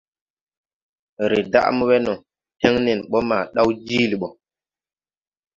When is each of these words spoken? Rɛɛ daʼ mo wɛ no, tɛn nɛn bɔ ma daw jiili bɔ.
Rɛɛ 1.29 1.47
daʼ 1.51 1.67
mo 1.77 1.83
wɛ 1.89 1.97
no, 2.05 2.13
tɛn 2.59 2.75
nɛn 2.85 2.99
bɔ 3.11 3.17
ma 3.29 3.37
daw 3.55 3.67
jiili 3.87 4.15
bɔ. 4.21 4.27